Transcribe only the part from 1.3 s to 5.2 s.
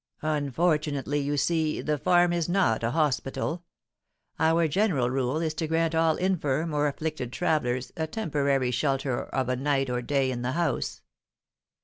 see, the farm is not a hospital. Our general